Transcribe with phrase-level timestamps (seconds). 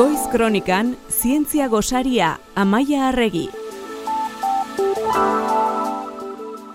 [0.00, 3.50] Goiz Kronikan Zientzia Gosaria Amaia Arregi.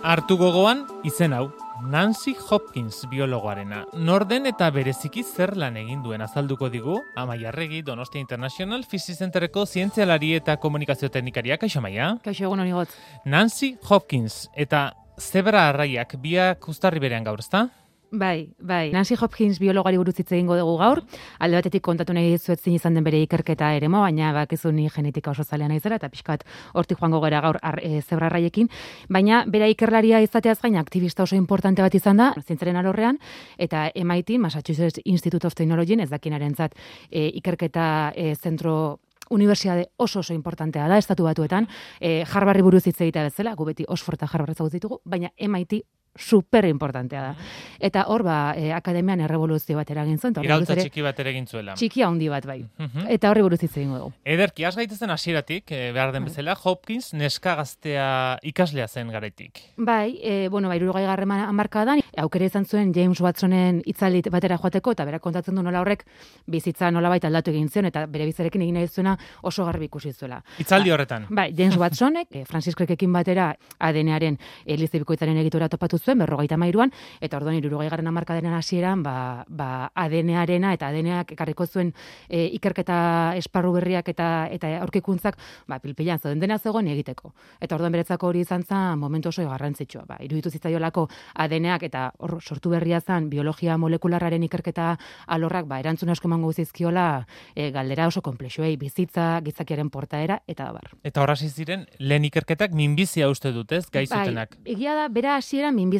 [0.05, 1.47] Artu gogoan izen hau,
[1.89, 3.79] Nancy Hopkins biologoarena.
[3.97, 9.65] Norden eta bereziki zer lan egin duen azalduko digu, Amaia Arregi, Donostia International Physics Centerreko
[9.65, 12.19] zientzialari eta komunikazio teknikaria, kaixo Amaia?
[12.21, 12.85] Kaixo egun honi
[13.25, 17.71] Nancy Hopkins eta zebra arraiak biak ustarri berean gaur, ezta?
[18.17, 18.91] Bai, bai.
[18.93, 21.01] Nancy Hopkins biologari buruz hitz egingo dugu gaur.
[21.43, 24.87] Alde batetik kontatu nahi dizuet zin izan den bere ikerketa ere mo, baina bakizu ni
[24.89, 28.69] genetika oso zalea naizela eta pixkat hortik joango gara gaur ar, e, zebrarraiekin.
[29.09, 33.19] Baina bera ikerlaria izateaz gain aktivista oso importante bat izan da, zintzaren alorrean,
[33.57, 36.79] eta MIT, Massachusetts Institute of Technology, ez dakinaren zat,
[37.11, 41.67] e, ikerketa e, zentro Universiade oso oso importantea da, estatu batuetan,
[41.99, 45.81] e, Harvardi buruz hitz egitea bezala, gu beti Oxford eta Harvard ditugu, baina MIT
[46.15, 47.35] super importantea da.
[47.79, 50.35] Eta hor ba, e, akademian errevoluzio bat eragin zuen.
[50.43, 51.75] Irautza txiki bat eragin zuela.
[51.75, 52.61] Txiki handi bat bai.
[52.77, 53.07] Mhm.
[53.09, 54.13] Eta horri buruz hitz egingo dugu.
[54.23, 56.31] Ederki, has gaitezen hasieratik, e, behar den bai.
[56.31, 59.61] bezala, Hopkins neska gaztea ikaslea zen garaitik.
[59.77, 64.91] Bai, e, bueno, bai, rugai garreman da, aukera izan zuen James Watsonen itzalit batera joateko,
[64.91, 66.05] eta berak kontatzen du nola horrek
[66.47, 70.13] bizitza nola baita aldatu egin zion, eta bere bizarekin egin nahi zuena oso garbi ikusi
[70.13, 70.41] zuela.
[70.59, 71.27] Itzaldi horretan.
[71.29, 77.39] Bai, James Watsonek, e, Francis Creckekin batera ADN-aren Elizabikoitzaren egitura topatu zuen, berrogeita mairuan, eta
[77.39, 81.91] orduan irurogai garen amarkadenen hasieran, ba, ba ADN-arena eta ADN-ak ekarriko zuen
[82.29, 87.33] e, ikerketa esparru berriak eta eta aurkikuntzak, ba, pilpilan zauden dena zegoen egiteko.
[87.59, 90.05] Eta orduan beretzako hori izan zen momentu oso garrantzitsua.
[90.07, 94.95] Ba, iruditu zitzaiolako ADN-ak eta hor sortu berria zen biologia molekularraren ikerketa
[95.27, 100.93] alorrak, ba, erantzun asko mango zizkiola e, galdera oso komplexuei, bizitza, gizakiaren portaera, eta bar.
[101.03, 104.57] Eta horra ziren, lehen ikerketak minbizia uste dutez, gaizutenak.
[104.57, 105.94] Bai, egia da, bera hasiera minbizia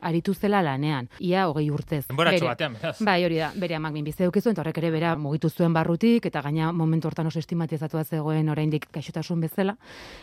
[0.00, 2.04] aritu zela lanean, ia hogei urtez.
[2.10, 5.72] Enboratxo batean, Bai, hori da, bere amak minbize dukizu, eta horrek ere bera mugitu zuen
[5.72, 9.76] barrutik, eta gaina momentu hortan oso estimatizatua zegoen oraindik kaixotasun bezala.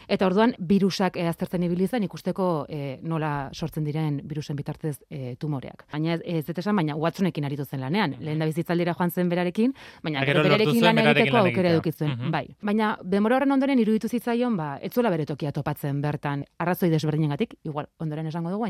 [0.07, 5.85] Eta orduan, virusak e, aztertzen ibilizan ikusteko e, nola sortzen diren virusen bitartez e, tumoreak.
[5.91, 8.17] Baina ez dut esan, baina Watsonekin aritu zen lanean.
[8.19, 12.15] Lehen da bizitzaldira joan zen berarekin, baina gero berarekin lan egiteko aukera edukitzen.
[12.17, 12.47] Mm Bai.
[12.65, 17.89] Baina, denbora horren ondoren iruditu zitzaion, ba, etzuela bere tokia topatzen bertan, arrazoi desberdinengatik, igual,
[18.01, 18.65] ondoren esango dugu,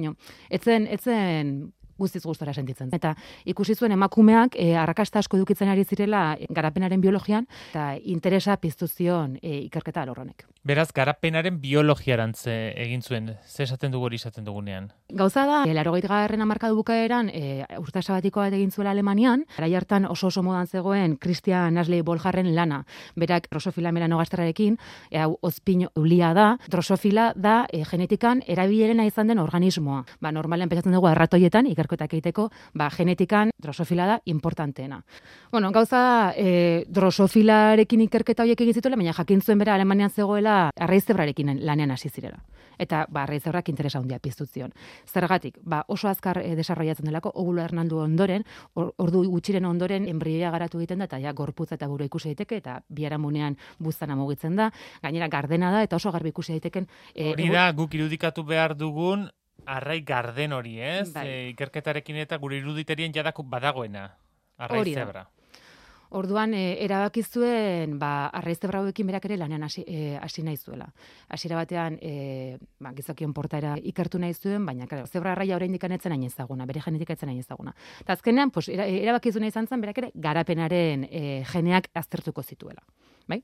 [0.49, 1.73] baina, etzen, etzen
[2.03, 2.91] guztiz gustora sentitzen.
[2.95, 3.15] Eta
[3.49, 9.37] ikusi zuen emakumeak e, arrakasta asko edukitzen ari zirela garapenaren biologian eta interesa piztu zion
[9.41, 10.45] e, ikerketa alorronek.
[10.63, 14.91] Beraz, garapenaren biologiarantz egin zuen, ze esaten dugu hori esaten dugunean?
[15.09, 19.67] Gauza da, e, laro garren amarkadu bukaeran e, urta sabatiko bat egin zuela Alemanian, gara
[19.77, 22.83] hartan oso oso modan zegoen Christian Asley Boljarren lana,
[23.15, 24.77] berak drosofila melanogastrarekin,
[25.11, 30.03] e, hau ozpin ulia da, drosofila da e, genetikan erabilerena izan den organismoa.
[30.21, 35.03] Ba, normalen pezatzen dugu erratoietan, ikerketak egiteko, ba, genetikan drosofila da importanteena.
[35.51, 41.59] Bueno, gauza e, drosofilarekin ikerketa horiek egin zituela, baina jakin zuen bera Alemanian zegoela arraizebrarekin
[41.65, 42.41] lanean hasi zirela.
[42.79, 44.71] Eta ba, arraizebrak interesa handia piztu zion.
[45.05, 48.43] Zergatik, ba, oso azkar e, desarrollatzen delako, ogulo hernandu ondoren,
[48.73, 52.81] ordu gutxiren ondoren, enbrioia garatu egiten da, eta ja, gorputza eta buru ikusi daiteke, eta
[52.89, 54.71] biharamunean buztana mugitzen da,
[55.03, 56.89] gainera gardena da, eta oso garbi ikusi daiteken.
[57.13, 59.29] E, hori da, guk irudikatu behar dugun,
[59.65, 61.13] Arrai garden hori, ez?
[61.13, 61.27] Bai.
[61.27, 64.09] E, ikerketarekin eta gure iruditerien jadako badagoena.
[64.57, 65.27] Arrai zebra.
[66.13, 70.57] Orduan e, erabaki zuen ba arrai zebra hauekin berak ere lanean hasi e, hasi nahi
[70.57, 70.85] zuela.
[71.27, 76.13] Hasiera batean e, ba gizakion portaera ikertu nahi zuen, baina claro, zebra arraia oraindik anetzen
[76.13, 77.73] hain ezaguna, bere genetika etzen hain ezaguna.
[78.05, 82.85] Ta azkenean pues erabaki zuen izan zen berak ere garapenaren e, geneak aztertuko zituela.
[83.27, 83.41] Bai?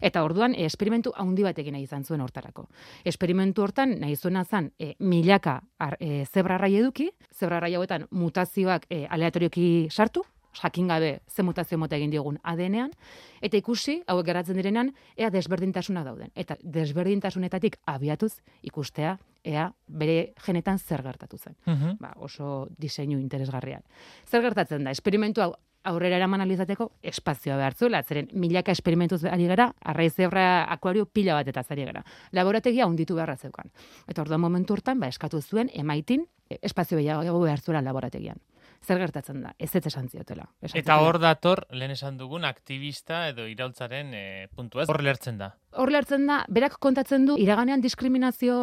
[0.00, 2.68] Eta orduan e, esperimentu handi bat egin izan zuen hortarako.
[3.04, 9.06] Esperimentu hortan nahi zuena zen e, milaka ar, e, zebrarrai eduki, zebrarrai hauetan mutazioak e,
[9.10, 10.24] aleatorioki sartu,
[10.62, 12.92] jakin gabe ze mutazio mota egin diogun ADN-ean,
[13.42, 16.30] eta ikusi, hauek geratzen direnean, ea desberdintasuna dauden.
[16.34, 18.32] Eta desberdintasunetatik abiatuz
[18.62, 21.56] ikustea, ea bere genetan zer gertatu zen.
[21.66, 21.98] Mhm.
[22.00, 23.80] ba, oso diseinu interesgarria.
[24.26, 25.54] Zer gertatzen da, esperimentu hau
[25.86, 31.38] aurrera eraman alizateko espazioa behar zuela, zeren milaka esperimentuz ari gara, arraiz zebra akuario pila
[31.38, 32.04] bat eta zari gara.
[32.32, 33.70] Laborategia hunditu beharra zeukan.
[34.06, 36.26] Eta orduan momentu hortan, ba, eskatu zuen, emaitin,
[36.62, 38.38] espazio behar zuela laborategian
[38.86, 40.46] zer gertatzen da, ez ez esan ziotela.
[40.62, 44.24] Eta hor dator, lehen esan dugun, aktivista edo iraultzaren e,
[44.54, 45.52] puntu ez, hor lertzen da.
[45.76, 48.56] Hor lertzen da, berak kontatzen du, iraganean diskriminazio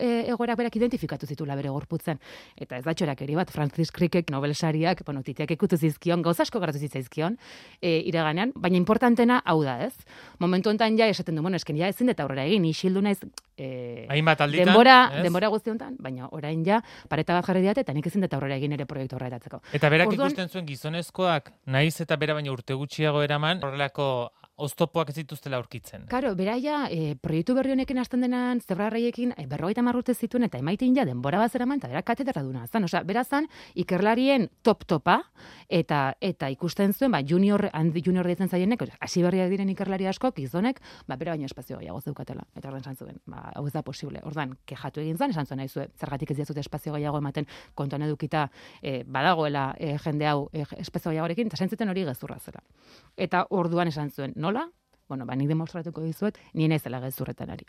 [0.00, 2.20] e, egoerak berak identifikatu zitula bere gorputzen.
[2.56, 6.60] Eta ez da txorak eri bat, Francis Crickek, Nobel sariak, bueno, titiak ekutu zizkion, gauzasko
[6.62, 7.36] garatu zitzaizkion,
[7.80, 9.94] e, iraganean, baina importantena hau da, ez?
[10.40, 13.18] Momentu enten ja, esaten du, bueno, esken ja ezin eta aurrera egin, isildu naiz,
[13.56, 16.80] e, alditan, denbora, denbora guztiontan, baina orain ja,
[17.10, 19.60] pareta bat jarri diate, eta nik ezin eta aurrera egin ere proiektu horretatzeko.
[19.76, 24.08] Eta berak ikusten zuen gizonezkoak, naiz eta bera baina urte gutxiago eraman, horrelako
[24.56, 26.04] oztopoak ez dituztela aurkitzen.
[26.10, 30.94] Karo, beraia, e, proiektu berri honekin hasten denan, zebrarraiekin, e, berrogeita marrute zituen, eta emaitin
[30.94, 32.66] ja, denbora bat zeraman, eta bera katedra duna.
[32.70, 35.18] Zan, osea, berazan, ikerlarien top-topa,
[35.68, 40.30] eta eta ikusten zuen, ba, junior, handi junior ditzen zaienek, hasi berriak diren ikerlari asko,
[40.36, 42.46] gizonek, ba, bera baino espazio gehiago zeukatela.
[42.54, 44.22] Eta ordan esan zuen, ba, hau ez da posible.
[44.22, 48.46] Ordan, kejatu egin zan, esan zuen nahi zergatik ez diazute espazio gehiago ematen, kontuan edukita,
[48.82, 52.62] e, badagoela e, jende hau e, espazio gehiagorekin, eta sentzuten hori gezurra zela.
[53.16, 54.68] Eta orduan esan zuen, nola?
[55.08, 57.66] Bueno, ba, nik demostratuko dizuet, ni naizela gezurretan ari.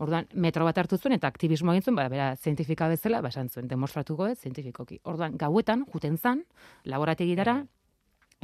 [0.00, 3.50] Orduan, metro bat hartu zuen eta aktivismo egin zuen, ba, bera, zientifika bezala, ba, esan
[3.52, 5.00] zuen, demostratuko ez, zientifikoki.
[5.04, 6.46] Orduan, gauetan, juten zan,
[6.88, 7.58] laborategitara,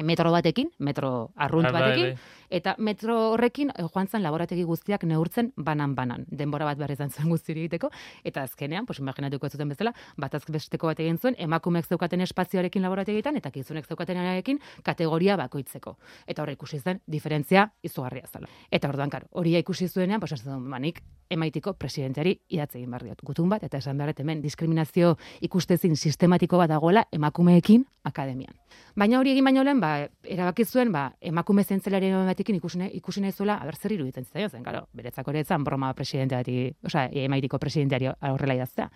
[0.05, 2.46] metro batekin, metro arrunt Bai, bai, batekin, bai.
[2.51, 6.27] Eta metro horrekin eh, joan zen laborategi guztiak neurtzen banan-banan.
[6.31, 7.91] Denbora bat behar izan zuen guztiri egiteko,
[8.25, 13.37] eta azkenean, pues imaginatuko zuten bezala, bat besteko bat egin zuen, emakumeek zeukaten espazioarekin laborategietan,
[13.37, 15.97] eta gizonek zeukatenarekin kategoria bakoitzeko.
[16.27, 18.49] Eta horre ikusi zen, diferentzia izugarria zela.
[18.71, 23.07] Eta orduan, karo, hori ikusi zuenean, pues duen, manik, emaitiko presidenteari idatze egin behar.
[23.27, 25.17] Gutun bat, eta esan beharret hemen diskriminazio
[25.47, 28.55] ikustezin sistematiko bat dagoela emakumeekin akademian.
[28.97, 33.57] Baina hori egin baino lehen, ba, erabaki zuen, ba, emakume zentzelaren batekin ikusi, nahi- zuela,
[33.63, 36.37] aber zer iruditzen zitzaion zen, karo, beretzako ere etzan broma presidente
[36.85, 38.91] osea, emaitiko presidenteari horrela idaztea.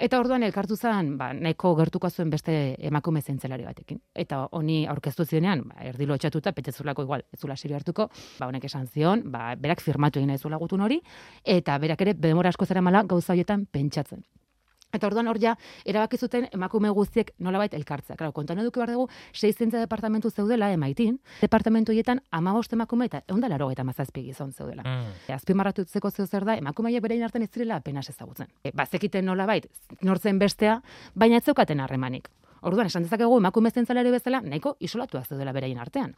[0.00, 4.00] Eta orduan elkartu zen, ba, nahiko gertuko zuen beste emakume zentzelari batekin.
[4.14, 8.08] Eta honi aurkeztu zionean, ba, erdilo etxatuta, petzezulako igual, ez zula serio hartuko,
[8.38, 11.02] ba, honek esan zion, ba, berak firmatu egin zuela gutun hori,
[11.44, 14.24] eta berak ere demora asko zera mala gauza horietan pentsatzen.
[14.92, 15.54] Eta orduan hor ja,
[15.86, 18.16] erabaki zuten emakume guztiek nolabait elkartzea.
[18.16, 23.22] Claro, kontuan eduki behar dugu, sei zientzia departamentu zeudela emaitin, departamentu horietan amabost emakume eta
[23.28, 24.82] egun da laro eta mazazpi gizon zeudela.
[24.82, 25.14] Mm.
[25.28, 28.50] E, azpimarratutzeko zeu zer da, emakumeiak berein artean ez zirela apenas ezagutzen.
[28.64, 29.70] E, bazekiten nolabait,
[30.02, 30.80] nortzen bestea,
[31.14, 32.28] baina ez zeukaten harremanik.
[32.66, 36.12] Orduan, esan dezakegu emakume zentzalari bezala, nahiko isolatuak zeudela beraien artean.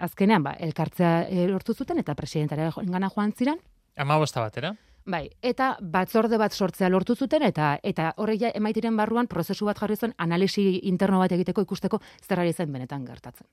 [0.00, 3.60] Azkenean, ba, elkartzea e, lortu zuten eta presidentaren gana joan ziren,
[3.96, 4.72] Amabosta batera?
[5.04, 9.78] Bai, eta batzorde bat sortzea lortu zuten eta eta horrek ja emaitiren barruan prozesu bat
[9.78, 13.46] jarri zuen analisi interno bat egiteko ikusteko zer ari zen benetan gertatzen.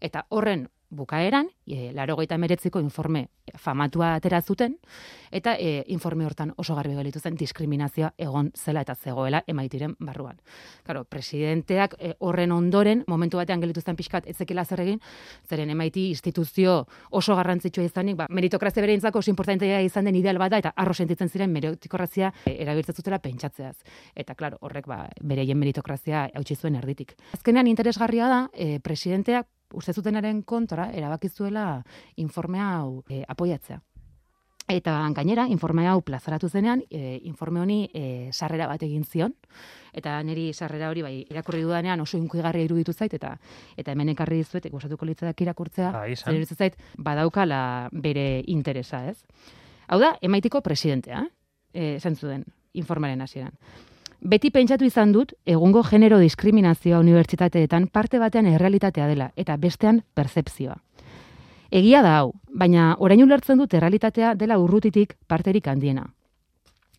[0.00, 4.76] Eta horren bukaeran, e, laro meretziko informe famatua atera zuten,
[5.30, 10.40] eta e, informe hortan oso garbi gelitu zen diskriminazioa egon zela eta zegoela emaitiren barruan.
[10.84, 15.00] Claro, presidenteak e, horren ondoren, momentu batean gelitu zen pixkat etzekela zer egin,
[15.48, 20.58] zeren emaiti instituzio oso garrantzitsua izanik, ba, meritokrazia bereintzako oso importantea izan den ideal bada,
[20.58, 23.76] eta arro sentitzen ziren meritokrazia e, erabiltzen zutela pentsatzeaz.
[24.14, 27.14] Eta, claro, horrek ba, bereien meritokrazia hautsi zuen erditik.
[27.38, 31.82] Azkenean interesgarria da, e, presidenteak uste zutenaren kontra erabaki zuela
[32.16, 33.80] informe hau e, apoiatzea.
[34.70, 39.34] Eta gainera, informe hau plazaratu zenean, e, informe honi e, sarrera bat egin zion,
[39.92, 43.34] eta niri sarrera hori bai irakurri dudanean oso inkuigarria iruditu zait, eta
[43.76, 49.18] eta hemen ekarri dizuet, gustatuko litzadak irakurtzea, zer iruditzen zait, badaukala bere interesa, ez?
[49.88, 51.24] Hau da, emaitiko presidentea,
[51.74, 53.58] eh, esan zuen, informaren hasieran.
[54.20, 60.76] Beti pentsatu izan dut, egungo genero diskriminazioa unibertsitateetan parte batean errealitatea dela, eta bestean percepzioa.
[61.70, 66.04] Egia da hau, baina orain ulertzen dut errealitatea dela urrutitik parterik handiena.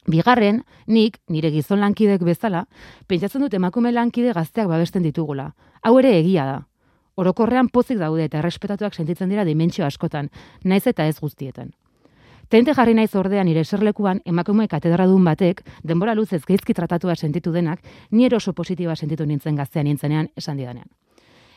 [0.09, 2.65] Bigarren, nik, nire gizon lankidek bezala,
[3.06, 5.51] pentsatzen dut emakume lankide gazteak babesten ditugula.
[5.83, 6.57] Hau ere egia da.
[7.22, 10.31] Orokorrean pozik daude eta errespetatuak sentitzen dira dimentsio askotan,
[10.63, 11.69] naiz eta ez guztietan.
[12.51, 17.79] Tente jarri naiz ordean nire eserlekuan emakume katedradun batek, denbora luzez geizki tratatua sentitu denak,
[18.12, 20.89] ni eroso positiba sentitu nintzen gaztean nintzenean esan didanean.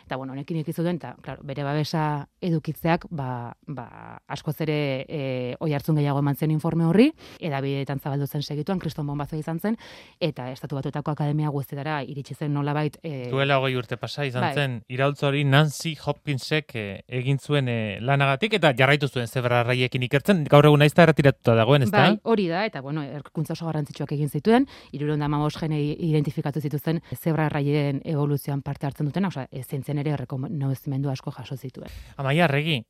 [0.05, 3.87] Eta bueno, honekin ikizuten, eta claro, bere babesa edukitzeak, ba, ba,
[4.29, 4.77] askoz ere
[5.09, 5.21] e,
[5.65, 7.07] oi hartzun gehiago eman zen informe horri,
[7.41, 9.79] edabideetan zabaldu zen segituan, kriston bombazo izan zen,
[10.21, 12.99] eta estatu batuetako akademia guztietara iritsi zen nolabait...
[13.03, 14.53] E, Duela hogei urte pasa izan bai.
[14.55, 20.45] zen, iraultza hori Nancy Hopkinsek eh, egin zuen eh, lanagatik, eta jarraitu zuen zebrarraiekin ikertzen,
[20.53, 22.11] gaur egun naizta erretiratuta dagoen, ez da?
[22.11, 25.33] Bai, hori da, eta bueno, erkuntza oso garrantzitsuak egin zituen, iruron da
[25.73, 29.49] identifikatu zituzen zebra raien evoluzioan parte hartzen duten, osea,
[29.95, 31.91] zientzen ere rekonozimendu asko jaso zituen.
[32.17, 32.85] Amaia, arregi,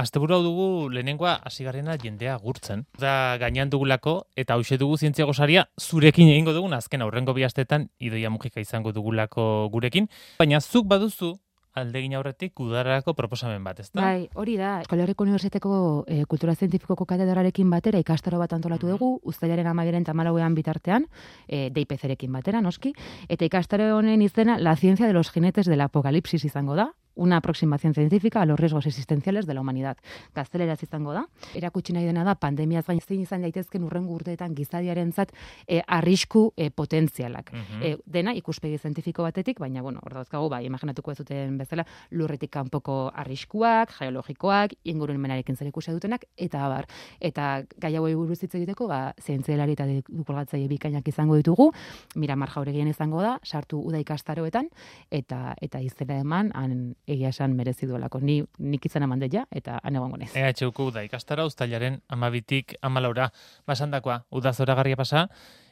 [0.00, 2.86] Asteburu hau dugu lehenengoa hasi garena jendea gurtzen.
[2.98, 7.90] Da gainean dugulako eta hause dugu zientzia gosaria zurekin egingo dugun azken aurrengo bi astetan
[7.98, 10.08] idoia mugika izango dugulako gurekin,
[10.38, 11.34] baina zuk baduzu
[11.78, 14.00] aldegin aurretik udararako proposamen bat, ezta?
[14.00, 14.78] Bai, hori da.
[14.84, 15.72] Euskal Herriko Unibertsitateko
[16.06, 21.06] e, Kultura Zientifikoko katedrarekin batera ikastaro bat antolatu dugu, uztailaren amairen tamalauean bitartean,
[21.46, 22.94] e, DIPZ-erekin batera, noski,
[23.28, 27.92] eta ikastaro honen izena La ciencia de los jinetes del apocalipsis izango da, una aproximación
[27.92, 29.98] científica a los riesgos existenciales de la humanidad.
[30.34, 31.26] Gazteleraz izango da.
[31.54, 35.34] Erakutsi nahi dena da, pandemiaz gain zein izan daitezken urrengo urteetan gizadiarentzat
[35.66, 37.52] e, arrisku e, potentzialak.
[37.84, 42.50] E, dena ikuspegi zientifiko batetik, baina, bueno, hor dauzkagu, bai, imaginatuko ez duten bezala, lurretik
[42.56, 46.88] kanpoko arriskuak, geologikoak, ingurumenarekin zer ikusi dutenak, eta abar.
[47.20, 51.68] Eta gai hauei buruz hitz egiteko, ba, zientzialari eta dukolgatzaile bikainak izango ditugu,
[52.16, 54.72] Miramar jauregien izango da, sartu uda ikastaroetan,
[55.12, 58.20] eta eta izena eman, han egia esan merezi duelako.
[58.24, 60.30] Ni, nik izan eman deia, eta han egongo nez.
[60.36, 63.30] EHUko uda ikastara, ustailaren amabitik amalaura.
[63.66, 65.26] Basandakoa, uda zoragarria pasa,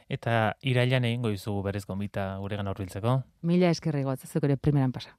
[0.09, 3.21] eta irailan egingo izugu berez gombita guregan aurbiltzeko.
[3.49, 5.16] Mila eskerri gotzazuk ere primeran pasa.